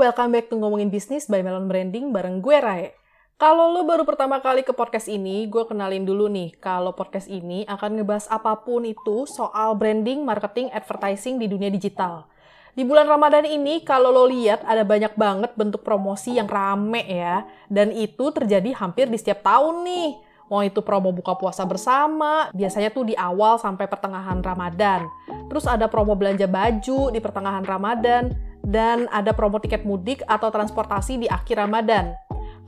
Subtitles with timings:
[0.00, 2.96] welcome back to Ngomongin Bisnis by Melon Branding bareng gue Rae.
[3.36, 7.68] Kalau lo baru pertama kali ke podcast ini, gue kenalin dulu nih, kalau podcast ini
[7.68, 12.24] akan ngebahas apa pun itu soal branding, marketing, advertising di dunia digital.
[12.72, 17.44] Di bulan Ramadan ini, kalau lo lihat ada banyak banget bentuk promosi yang rame ya,
[17.68, 20.16] dan itu terjadi hampir di setiap tahun nih.
[20.48, 25.04] Mau itu promo buka puasa bersama, biasanya tuh di awal sampai pertengahan Ramadan.
[25.52, 31.18] Terus ada promo belanja baju di pertengahan Ramadan, dan ada promo tiket mudik atau transportasi
[31.18, 32.14] di akhir Ramadan.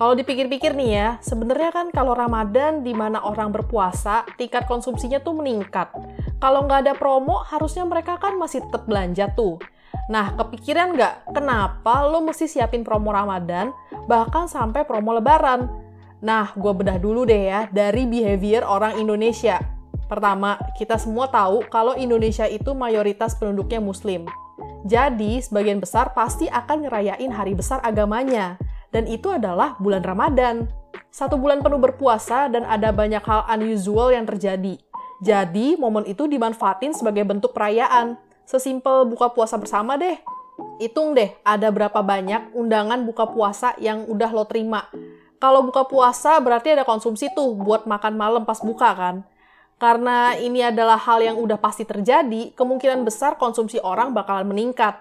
[0.00, 5.36] Kalau dipikir-pikir nih ya, sebenarnya kan kalau Ramadan di mana orang berpuasa, tingkat konsumsinya tuh
[5.36, 5.92] meningkat.
[6.40, 9.60] Kalau nggak ada promo, harusnya mereka kan masih tetap belanja tuh.
[10.08, 13.76] Nah, kepikiran nggak kenapa lo mesti siapin promo Ramadan,
[14.08, 15.68] bahkan sampai promo Lebaran?
[16.24, 19.60] Nah, gue bedah dulu deh ya dari behavior orang Indonesia.
[20.08, 24.24] Pertama, kita semua tahu kalau Indonesia itu mayoritas penduduknya Muslim.
[24.86, 28.56] Jadi, sebagian besar pasti akan ngerayain hari besar agamanya.
[28.90, 30.66] Dan itu adalah bulan Ramadan.
[31.12, 34.80] Satu bulan penuh berpuasa dan ada banyak hal unusual yang terjadi.
[35.20, 38.16] Jadi, momen itu dimanfaatin sebagai bentuk perayaan.
[38.48, 40.16] Sesimpel buka puasa bersama deh.
[40.80, 44.88] Hitung deh, ada berapa banyak undangan buka puasa yang udah lo terima
[45.40, 49.24] kalau buka puasa berarti ada konsumsi tuh buat makan malam pas buka kan.
[49.80, 55.00] Karena ini adalah hal yang udah pasti terjadi, kemungkinan besar konsumsi orang bakalan meningkat.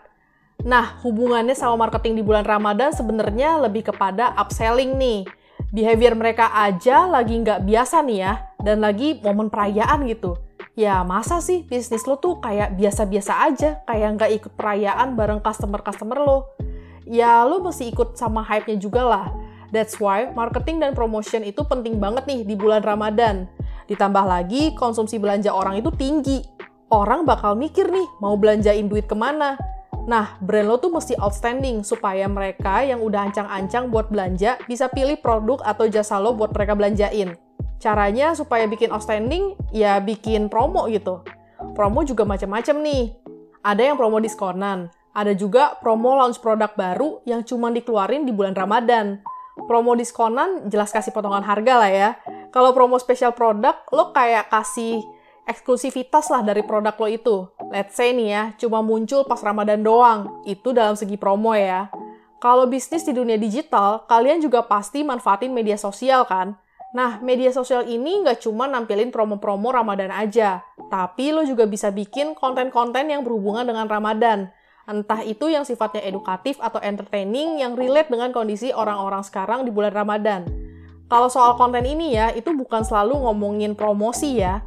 [0.63, 5.27] Nah, hubungannya sama marketing di bulan Ramadan sebenarnya lebih kepada upselling nih.
[5.75, 10.39] Behavior mereka aja lagi nggak biasa nih ya, dan lagi momen perayaan gitu.
[10.79, 16.23] Ya masa sih bisnis lo tuh kayak biasa-biasa aja, kayak nggak ikut perayaan bareng customer-customer
[16.23, 16.55] lo.
[17.03, 19.27] Ya lo mesti ikut sama hype-nya juga lah
[19.69, 23.45] That's why marketing dan promotion itu penting banget nih di bulan Ramadan.
[23.89, 26.45] Ditambah lagi konsumsi belanja orang itu tinggi.
[26.93, 29.57] Orang bakal mikir nih mau belanjain duit ke mana.
[30.05, 35.17] Nah, brand lo tuh mesti outstanding supaya mereka yang udah ancang-ancang buat belanja bisa pilih
[35.17, 37.33] produk atau jasa lo buat mereka belanjain.
[37.81, 41.25] Caranya supaya bikin outstanding, ya bikin promo gitu.
[41.73, 43.03] Promo juga macam-macam nih.
[43.65, 48.53] Ada yang promo diskonan, ada juga promo launch produk baru yang cuma dikeluarin di bulan
[48.53, 49.21] Ramadan
[49.65, 52.09] promo diskonan jelas kasih potongan harga lah ya.
[52.49, 55.05] Kalau promo spesial produk, lo kayak kasih
[55.45, 57.37] eksklusivitas lah dari produk lo itu.
[57.69, 60.41] Let's say nih ya, cuma muncul pas Ramadan doang.
[60.45, 61.93] Itu dalam segi promo ya.
[62.41, 66.57] Kalau bisnis di dunia digital, kalian juga pasti manfaatin media sosial kan?
[66.89, 72.33] Nah, media sosial ini nggak cuma nampilin promo-promo Ramadan aja, tapi lo juga bisa bikin
[72.33, 74.49] konten-konten yang berhubungan dengan Ramadan
[74.89, 79.93] entah itu yang sifatnya edukatif atau entertaining yang relate dengan kondisi orang-orang sekarang di bulan
[79.93, 80.58] Ramadan.
[81.09, 84.61] Kalau soal konten ini ya, itu bukan selalu ngomongin promosi ya.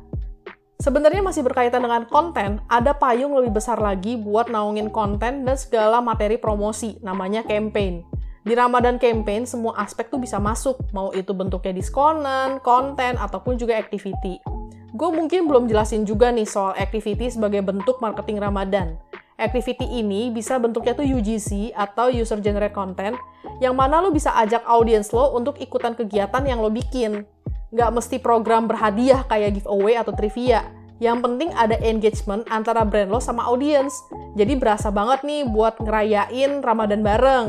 [0.82, 6.02] Sebenarnya masih berkaitan dengan konten, ada payung lebih besar lagi buat naungin konten dan segala
[6.02, 8.02] materi promosi, namanya campaign.
[8.42, 13.78] Di Ramadan campaign, semua aspek tuh bisa masuk, mau itu bentuknya diskonan, konten, ataupun juga
[13.78, 14.42] activity.
[14.90, 18.98] Gue mungkin belum jelasin juga nih soal activity sebagai bentuk marketing Ramadan.
[19.42, 23.18] Activity ini bisa bentuknya tuh UGC atau User Generate Content,
[23.58, 27.26] yang mana lo bisa ajak audiens lo untuk ikutan kegiatan yang lo bikin.
[27.74, 30.62] Nggak mesti program berhadiah kayak giveaway atau trivia.
[31.02, 33.90] Yang penting ada engagement antara brand lo sama audiens.
[34.38, 37.46] Jadi berasa banget nih buat ngerayain Ramadan bareng.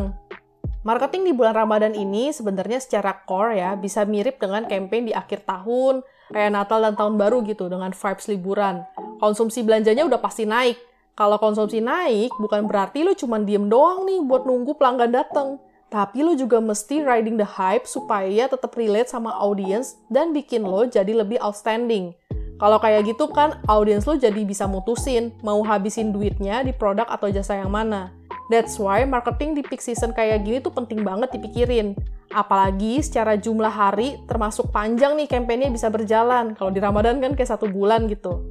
[0.81, 5.45] Marketing di bulan Ramadan ini sebenarnya secara core ya bisa mirip dengan campaign di akhir
[5.45, 6.01] tahun,
[6.33, 8.83] kayak Natal dan Tahun Baru gitu dengan vibes liburan.
[9.21, 10.75] Konsumsi belanjanya udah pasti naik,
[11.13, 15.61] kalau konsumsi naik, bukan berarti lo cuma diem doang nih buat nunggu pelanggan datang.
[15.93, 20.89] Tapi lo juga mesti riding the hype supaya tetap relate sama audience dan bikin lo
[20.89, 22.17] jadi lebih outstanding.
[22.57, 27.29] Kalau kayak gitu kan, audience lo jadi bisa mutusin mau habisin duitnya di produk atau
[27.29, 28.09] jasa yang mana.
[28.49, 31.93] That's why marketing di peak season kayak gini tuh penting banget dipikirin.
[32.33, 36.57] Apalagi secara jumlah hari termasuk panjang nih kampanye bisa berjalan.
[36.57, 38.41] Kalau di Ramadan kan kayak satu bulan gitu.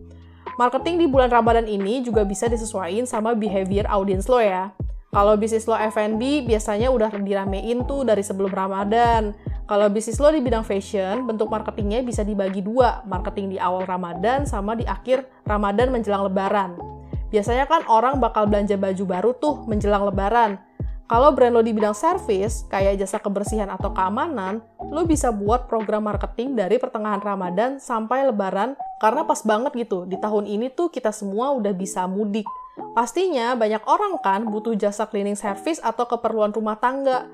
[0.61, 4.69] Marketing di bulan Ramadan ini juga bisa disesuaikan sama behavior audience lo ya.
[5.13, 9.37] Kalau bisnis lo F&B biasanya udah diramein tuh dari sebelum Ramadan.
[9.69, 14.49] Kalau bisnis lo di bidang fashion, bentuk marketingnya bisa dibagi dua, marketing di awal Ramadan
[14.49, 16.77] sama di akhir Ramadan menjelang Lebaran.
[17.33, 20.61] Biasanya kan orang bakal belanja baju baru tuh menjelang Lebaran.
[21.13, 26.09] Kalau brand lo di bidang service, kayak jasa kebersihan atau keamanan, lo bisa buat program
[26.09, 30.09] marketing dari pertengahan Ramadan sampai Lebaran karena pas banget gitu.
[30.09, 32.49] Di tahun ini tuh kita semua udah bisa mudik.
[32.97, 37.29] Pastinya banyak orang kan butuh jasa cleaning service atau keperluan rumah tangga.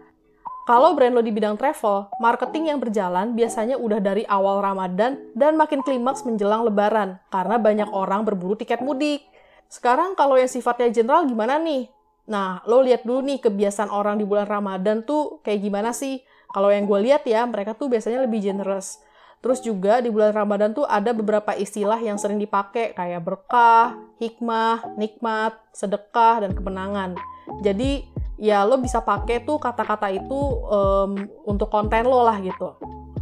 [0.67, 5.55] Kalau brand lo di bidang travel, marketing yang berjalan biasanya udah dari awal Ramadan dan
[5.55, 9.23] makin klimaks menjelang Lebaran karena banyak orang berburu tiket mudik.
[9.71, 11.95] Sekarang kalau yang sifatnya general gimana nih?
[12.29, 16.21] Nah, lo lihat dulu nih kebiasaan orang di bulan Ramadan tuh kayak gimana sih?
[16.53, 19.01] Kalau yang gue lihat ya, mereka tuh biasanya lebih generous.
[19.39, 24.99] Terus juga di bulan Ramadan tuh ada beberapa istilah yang sering dipakai kayak berkah, hikmah,
[24.99, 27.15] nikmat, sedekah, dan kemenangan.
[27.63, 28.05] Jadi
[28.37, 30.39] ya lo bisa pakai tuh kata-kata itu
[30.69, 31.17] um,
[31.47, 32.77] untuk konten lo lah gitu.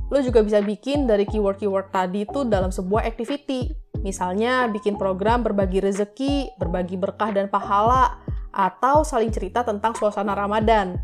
[0.09, 3.75] Lo juga bisa bikin dari keyword-keyword tadi tuh dalam sebuah activity.
[4.01, 8.23] Misalnya bikin program berbagi rezeki, berbagi berkah dan pahala,
[8.57, 10.97] atau saling cerita tentang suasana Ramadan.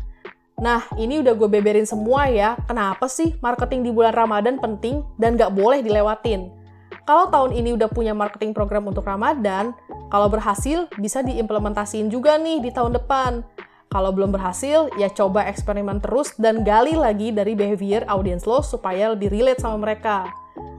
[0.57, 2.57] Nah, ini udah gue beberin semua ya.
[2.65, 6.49] Kenapa sih marketing di bulan Ramadan penting dan gak boleh dilewatin?
[7.03, 9.75] Kalau tahun ini udah punya marketing program untuk Ramadan,
[10.07, 13.43] kalau berhasil bisa diimplementasiin juga nih di tahun depan.
[13.91, 19.13] Kalau belum berhasil, ya coba eksperimen terus dan gali lagi dari behavior audience lo supaya
[19.13, 20.31] lebih relate sama mereka.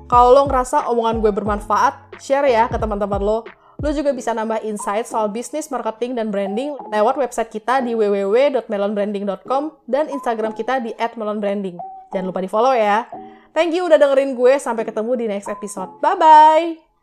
[0.09, 3.39] Kalau lo ngerasa omongan gue bermanfaat, share ya ke teman-teman lo.
[3.83, 9.63] Lo juga bisa nambah insight soal bisnis, marketing, dan branding lewat website kita di www.melonbranding.com
[9.91, 11.77] dan Instagram kita di @melonbranding.
[12.15, 13.11] Jangan lupa di follow ya.
[13.55, 14.59] Thank you udah dengerin gue.
[14.59, 15.99] Sampai ketemu di next episode.
[15.99, 16.94] Bye-bye!